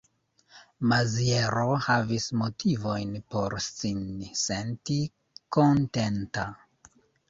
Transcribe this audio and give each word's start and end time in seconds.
Maziero 0.93 1.65
havis 1.89 2.27
motivojn 2.43 3.13
por 3.37 3.59
sin 3.69 4.03
senti 4.49 5.01
kontenta. 5.61 6.53